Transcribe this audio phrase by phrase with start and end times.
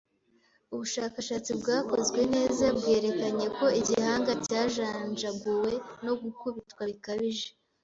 [0.73, 5.71] Ubushakashatsi bwakozwe neza bwerekanye ko igihanga cyajanjaguwe
[6.05, 7.47] no gukubitwa bikabije.